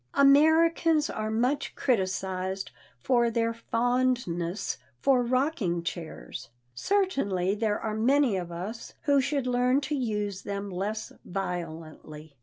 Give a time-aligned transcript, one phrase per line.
[0.15, 6.49] Americans are much criticized for their fondness for rocking chairs.
[6.73, 12.35] Certainly there are many of us who should learn to use them less violently.